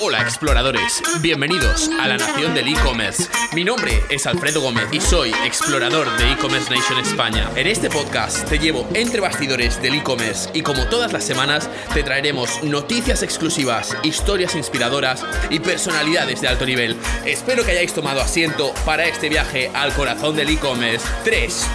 [0.00, 3.24] Hola exploradores, bienvenidos a la nación del e-commerce.
[3.54, 7.50] Mi nombre es Alfredo Gómez y soy explorador de e-commerce Nation España.
[7.56, 12.04] En este podcast te llevo entre bastidores del e-commerce y como todas las semanas te
[12.04, 16.96] traeremos noticias exclusivas, historias inspiradoras y personalidades de alto nivel.
[17.24, 21.04] Espero que hayáis tomado asiento para este viaje al corazón del e-commerce.
[21.24, 21.66] 3,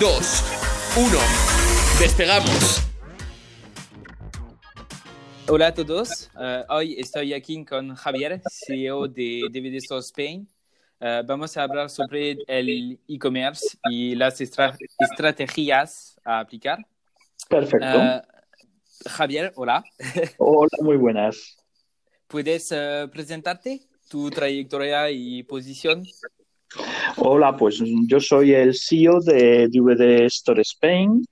[0.00, 0.44] 2,
[0.96, 1.18] 1.
[1.98, 2.91] Despegamos.
[5.48, 10.48] Hola a todos, uh, hoy estoy aquí con Javier, CEO de DVD Store Spain.
[11.00, 16.78] Uh, vamos a hablar sobre el e-commerce y las estra estrategias a aplicar.
[17.48, 17.86] Perfecto.
[17.86, 18.20] Uh,
[19.10, 19.82] Javier, hola.
[20.38, 21.56] Hola, muy buenas.
[22.28, 22.72] ¿Puedes
[23.12, 26.04] presentarte, tu trayectoria y posición?
[27.16, 31.24] Hola, pues yo soy el CEO de DVD Store Spain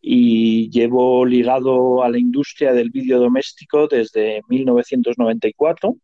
[0.00, 5.96] y llevo ligado a la industria del vídeo doméstico desde 1994.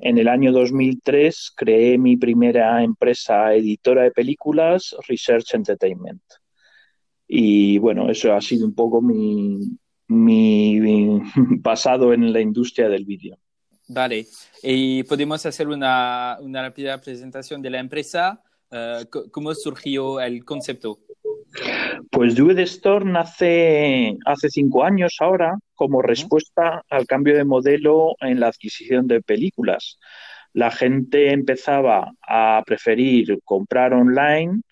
[0.00, 6.22] En el año 2003 creé mi primera empresa editora de películas, Research Entertainment.
[7.26, 9.58] Y bueno, eso ha sido un poco mi,
[10.08, 11.20] mi
[11.62, 13.36] pasado en la industria del vídeo.
[13.88, 14.26] Vale,
[14.62, 18.42] y podemos hacer una, una rápida presentación de la empresa.
[18.70, 21.00] Uh, ¿Cómo surgió el concepto?
[22.10, 28.40] Pues DVD Store nace hace cinco años ahora como respuesta al cambio de modelo en
[28.40, 29.98] la adquisición de películas.
[30.54, 34.62] La gente empezaba a preferir comprar online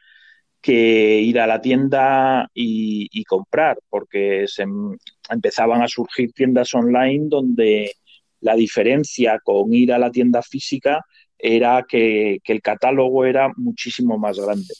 [0.60, 4.96] que ir a la tienda y, comprar, porque se em,
[5.30, 7.92] empezaban a surgir tiendas online donde
[8.40, 11.04] la diferencia con ir a la tienda física
[11.38, 14.74] era que el catálogo era muchísimo más grande.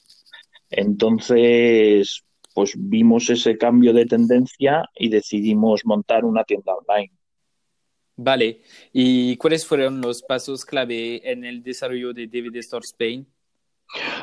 [0.70, 2.22] Entonces,
[2.54, 7.12] pues vimos ese cambio de tendencia y decidimos montar una tienda online.
[8.16, 8.60] Vale,
[8.92, 13.26] ¿y cuáles fueron los pasos clave en el desarrollo de DVD Store Spain?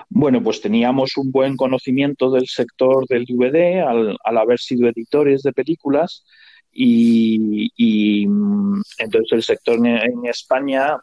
[0.09, 5.51] Bueno, pues teníamos un buen conocimiento del sector del DVD al, haber sido editores de
[5.51, 6.23] películas
[6.71, 10.97] y, mm, entonces el sector en España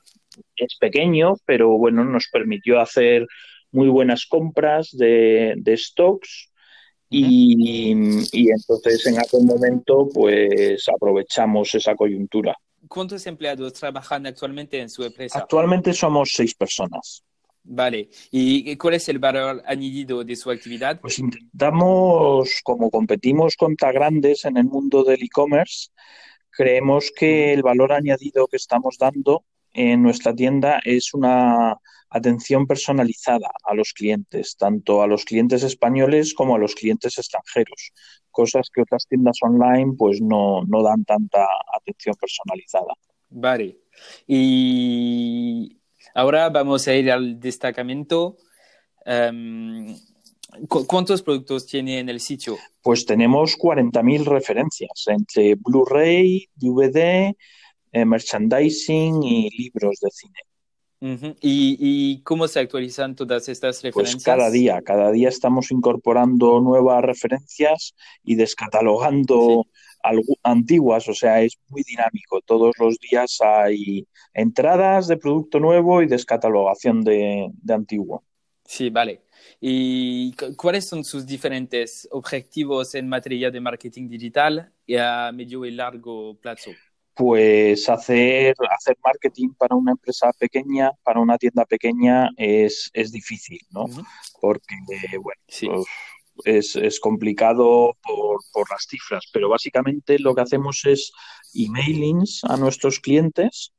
[0.56, 3.26] es pequeño, pero bueno, nos permitió hacer
[3.74, 6.50] muy buenas compras de, stocks
[7.10, 7.90] y,
[8.32, 12.56] entonces en aquel momento pues aprovechamos esa coyuntura.
[12.88, 15.38] ¿Cuántos empleados trabajan actualmente en su empresa?
[15.38, 17.22] Actualmente somos seis personas.
[17.66, 18.10] Vale.
[18.30, 21.00] ¿Y cuál es el valor añadido de su actividad?
[21.00, 25.88] Pues intentamos, como competimos contra grandes en el mundo del e-commerce,
[26.50, 31.76] creemos que el valor añadido que estamos dando en nuestra tienda es una
[32.08, 37.92] atención personalizada a los clientes, tanto a los clientes españoles como a los clientes extranjeros,
[38.30, 41.44] cosas que otras tiendas online pues no, dan tanta
[41.76, 42.94] atención personalizada.
[43.30, 43.80] Vale.
[44.28, 45.76] Y
[46.14, 48.36] ahora vamos a ir al destacamento.
[49.04, 49.96] Em,
[50.68, 52.56] ¿Cuántos productos tiene en el sitio?
[52.80, 57.34] Pues tenemos 40.000 referencias entre Blu-ray, DVD,
[57.94, 60.34] eh, merchandising y libros de cine.
[61.40, 64.14] ¿Y, cómo se actualizan todas estas pues referencias?
[64.14, 67.94] Pues cada día, cada día estamos incorporando nuevas referencias
[68.24, 69.66] y descatalogando
[70.42, 72.40] antiguas, o sea, es muy dinámico.
[72.40, 78.24] Todos los días hay entradas de producto nuevo y descatalogación de, de antiguo.
[78.64, 79.20] Sí, vale.
[79.60, 86.34] ¿Y cuáles son sus diferentes objetivos en materia de marketing digital a medio y largo
[86.40, 86.70] plazo?
[87.14, 93.60] Pues hacer, hacer marketing para una empresa pequeña, para una tienda pequeña, es, es difícil,
[93.70, 93.86] ¿no?
[94.40, 94.76] Porque,
[95.22, 95.40] bueno,
[96.36, 101.12] pues, es, complicado por, por, las cifras, pero básicamente lo que hacemos es
[101.54, 103.72] emailings a nuestros clientes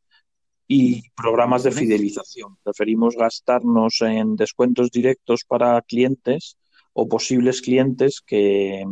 [0.68, 2.57] y programas de fidelización.
[2.63, 6.57] Preferimos gastarnos en descuentos directos para clientes
[6.94, 8.84] o posibles clientes que,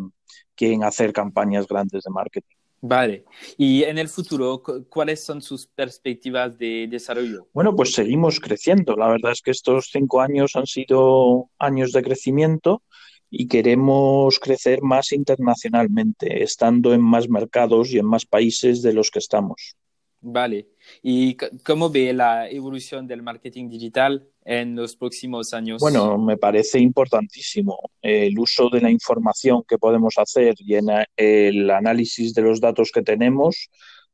[0.56, 2.58] que en hacer campañas grandes de marketing.
[2.86, 3.24] Vale.
[3.58, 7.48] Y en el futuro, ¿cuáles son sus perspectivas de desarrollo?
[7.54, 8.98] Bueno, pues seguimos creciendo.
[8.98, 12.84] La verdad es que estos cinco años han sido años de crecimiento
[13.30, 19.12] y queremos crecer más internacionalmente, estando en más mercados y en más países de los
[19.12, 19.78] que estamos.
[20.20, 20.68] Vale.
[21.02, 25.82] ¿Y cómo ve la evolución del marketing digital en los próximos años?
[25.82, 31.70] Bueno, me parece importantísimo el uso de la información que podemos hacer y en el
[31.70, 33.70] análisis de los datos que tenemos,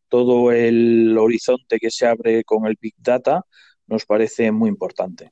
[0.07, 3.45] todo el horizonte que se abre con el Big Data
[3.87, 5.31] nos parece muy importante.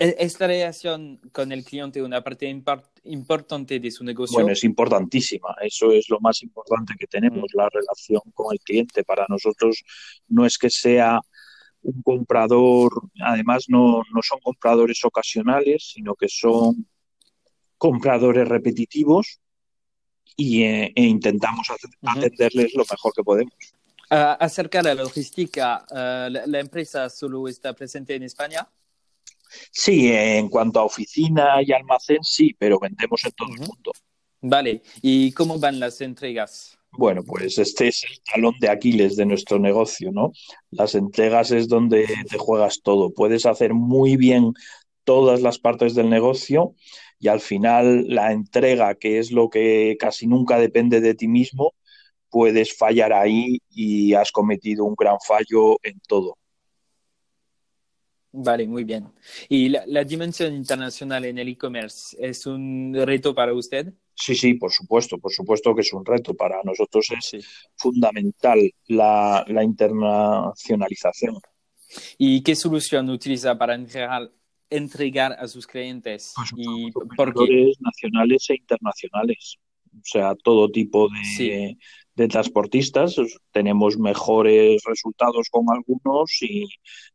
[0.00, 2.48] E-, ¿Esta relación con el cliente una parte
[3.04, 4.34] importante de su negocio?
[4.34, 5.54] Bueno, es importantísima.
[5.60, 7.56] Eso es lo más importante que tenemos, mm.
[7.56, 9.04] la relación con el cliente.
[9.04, 9.84] Para nosotros
[10.28, 11.20] no es que sea
[11.82, 12.90] un comprador,
[13.22, 16.86] además no, no son compradores ocasionales, sino que son
[17.78, 19.40] compradores repetitivos
[20.36, 21.68] y, eh, e intentamos
[22.02, 23.54] atenderles lo mejor que podemos.
[24.10, 28.68] Uh, acerca de la logística, ah, la, empresa solo está presente en España?
[29.70, 33.92] Sí, en cuanto a oficina y almacén, sí, pero vendemos en todo el mundo.
[34.40, 36.79] Vale, ¿y cómo van las entregas?
[36.92, 40.32] Bueno, pues este es el talón de Aquiles de nuestro negocio, ¿no?
[40.70, 43.12] Las entregas es donde te juegas todo.
[43.12, 44.52] Puedes hacer muy bien
[45.04, 46.74] todas las partes del negocio
[47.18, 51.74] y al final la entrega, que es lo que casi nunca depende de ti mismo,
[52.30, 56.36] puedes fallar ahí y has cometido un gran fallo en todo.
[58.32, 59.12] Vale, muy bien.
[59.48, 63.92] ¿Y la, dimensión internacional en el e-commerce es un reto para usted?
[64.20, 66.34] Sí, sí, por supuesto, por supuesto que es un reto.
[66.34, 68.58] Para nosotros es fundamental
[68.88, 71.36] la, internacionalización.
[72.18, 74.30] ¿Y qué solución utiliza para entregar,
[74.68, 76.34] entregar a sus clientes?
[76.56, 77.72] y por qué?
[77.80, 79.56] nacionales e internacionales.
[79.92, 81.76] O sea, todo tipo de,
[82.20, 83.16] de transportistas.
[83.50, 86.68] Tenemos mejores resultados con algunos, y,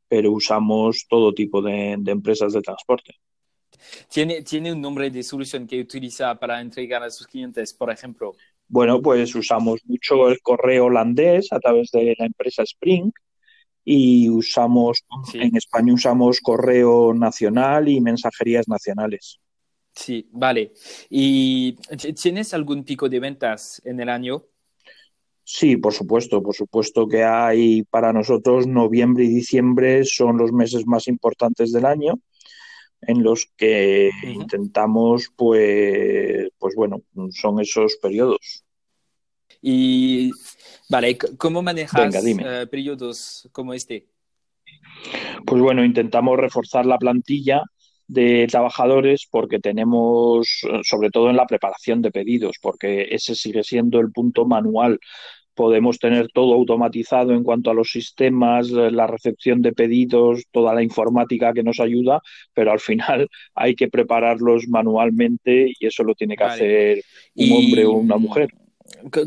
[0.08, 3.14] pero usamos todo tipo de, empresas de transporte.
[4.10, 8.36] ¿Tiene, ¿Tiene un nombre de solución que utiliza para entregar a sus clientes, por ejemplo?
[8.68, 13.12] Bueno, pues usamos mucho el correo holandés a través de la empresa Spring
[13.84, 19.40] y usamos, en España usamos correo nacional y mensajerías nacionales.
[19.94, 20.74] Sí, vale.
[21.10, 21.74] ¿Y
[22.22, 24.44] tienes algún pico de ventas en el año?
[25.44, 30.88] Sí, por supuesto, por supuesto que hay para nosotros noviembre y diciembre son los meses
[30.88, 32.16] más importantes del año
[33.08, 38.64] en los que intentamos, pues, pues bueno, son esos periodos.
[39.62, 40.32] Y,
[40.90, 44.08] vale, ¿cómo manejas eh, periodos como este?
[45.46, 47.64] Pues bueno, intentamos reforzar la plantilla
[48.08, 54.00] de trabajadores porque tenemos, sobre todo en la preparación de pedidos, porque ese sigue siendo
[54.00, 55.00] el punto manual
[55.56, 60.74] podemos tener todo automatizado en cuanto a los sistemas, eh, la recepción de pedidos, toda
[60.74, 62.22] la informática que nos ayuda,
[62.54, 67.04] pero al final hay que prepararlos manualmente y eso lo tiene que hacer
[67.36, 68.50] un hombre o una mujer.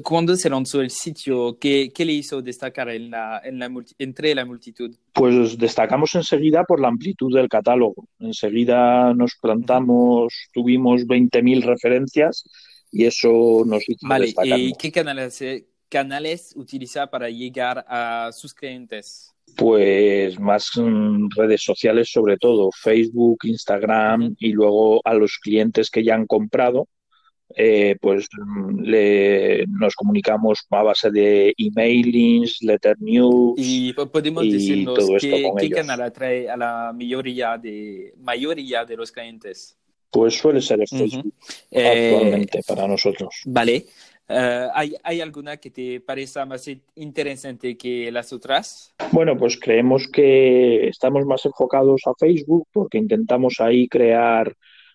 [0.04, 1.58] ¿Cuándo se lanzó el sitio?
[1.58, 4.94] ¿Qué, le hizo destacar en la, en la, entre la multitud?
[5.12, 8.08] Pues destacamos enseguida por la amplitud del catálogo.
[8.20, 12.44] Enseguida nos plantamos, tuvimos 20.000 referencias
[12.90, 15.42] y eso nos hizo vale, ¿Y qué canales,
[15.88, 19.35] canales utiliza para llegar a sus clientes?
[19.56, 26.05] Pues más mm, redes sociales, sobre todo Facebook, Instagram y luego a los clientes que
[26.05, 26.88] ya han comprado,
[27.56, 33.55] eh, pues mm, le, nos comunicamos a base de emailings, letter news.
[33.56, 39.76] Y podemos decirnos qué, canal atrae a la mayoría de, mayoría de los clientes.
[40.11, 41.35] Pues suele ser el Facebook
[41.70, 43.35] actualmente eh, para nosotros.
[43.44, 43.87] Vale.
[44.30, 44.69] Eh,
[45.04, 48.94] ¿hay, alguna que te parezca más interesante que las otras?
[49.10, 54.54] Bueno, pues creemos que estamos más enfocados a Facebook porque intentamos ahí crear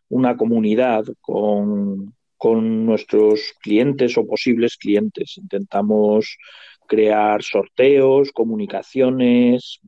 [0.09, 2.13] una comunidad con,
[2.45, 5.37] nuestros clientes o posibles clientes.
[5.37, 6.37] Intentamos
[6.85, 9.79] crear sorteos, comunicaciones,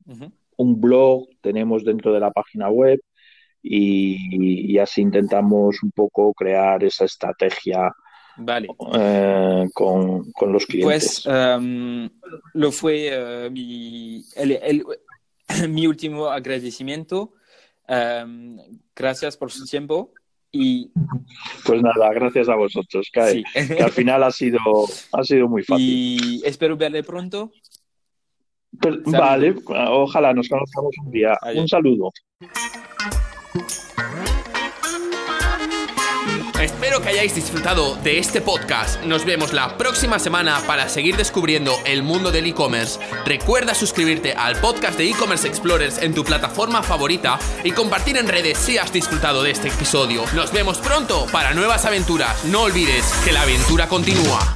[0.55, 3.01] un blog tenemos dentro de la página web
[3.61, 7.91] y, y así intentamos un poco crear esa estrategia
[8.37, 8.67] Vale.
[8.93, 11.23] Eh, con, los clientes.
[11.23, 12.09] Pues em,
[12.53, 14.23] lo fue eh, mi,
[15.69, 17.33] mi último agradecimiento.
[17.87, 18.57] Em,
[18.95, 20.11] gracias por su tiempo.
[20.51, 20.89] Y...
[21.65, 23.43] Pues nada, gracias a vosotros, que,
[23.81, 24.59] al final ha sido,
[25.11, 25.85] ha sido muy fácil.
[25.85, 27.51] Y espero verle pronto.
[28.79, 31.37] Pues, vale, ojalá nos conozcamos un día.
[31.55, 32.11] Un saludo.
[37.05, 39.03] Que hayáis disfrutado de este podcast.
[39.03, 42.99] Nos vemos la próxima semana para seguir descubriendo el mundo del e-commerce.
[43.25, 48.57] Recuerda suscribirte al podcast de e-commerce explorers en tu plataforma favorita y compartir en redes
[48.57, 50.23] si has disfrutado de este episodio.
[50.33, 52.43] Nos vemos pronto para nuevas aventuras.
[52.45, 54.54] No olvides que la aventura continúa.